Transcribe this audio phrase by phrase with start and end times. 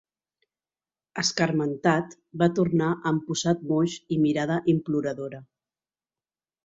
[1.23, 5.43] Escarmentat, va tornar amb posat moix i mirada imploradora.